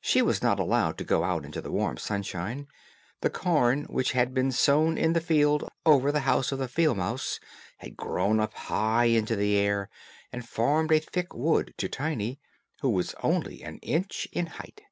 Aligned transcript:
She 0.00 0.20
was 0.20 0.42
not 0.42 0.58
allowed 0.58 0.98
to 0.98 1.04
go 1.04 1.22
out 1.22 1.44
into 1.44 1.60
the 1.60 1.70
warm 1.70 1.96
sunshine. 1.96 2.66
The 3.20 3.30
corn 3.30 3.84
which 3.84 4.10
had 4.10 4.34
been 4.34 4.50
sown 4.50 4.98
in 4.98 5.12
the 5.12 5.20
field 5.20 5.62
over 5.86 6.10
the 6.10 6.22
house 6.26 6.50
of 6.50 6.58
the 6.58 6.66
field 6.66 6.96
mouse 6.96 7.38
had 7.76 7.96
grown 7.96 8.40
up 8.40 8.52
high 8.52 9.04
into 9.04 9.36
the 9.36 9.54
air, 9.56 9.88
and 10.32 10.44
formed 10.44 10.90
a 10.90 10.98
thick 10.98 11.34
wood 11.34 11.72
to 11.76 11.88
Tiny, 11.88 12.40
who 12.80 12.90
was 12.90 13.14
only 13.22 13.62
an 13.62 13.78
inch 13.78 14.26
in 14.32 14.46
height. 14.46 14.82